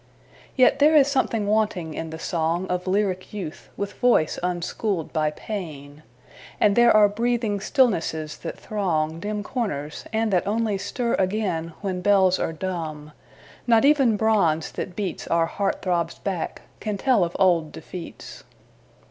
[0.55, 5.29] Yet there is something wanting in the song Of lyric youth with voice unschooled by
[5.29, 6.01] pain.
[6.59, 12.01] And there are breathing stillnesses that throng Dim corners, and that only stir again When
[12.01, 13.11] bells are dumb.
[13.67, 18.43] Not even bronze that beats Our heart throbs back can tell of old defeats.